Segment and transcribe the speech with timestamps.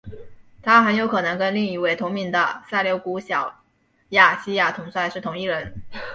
[0.63, 3.61] 他很有可能跟另一位同名的塞琉古小
[4.09, 5.71] 亚细亚统帅是同一人。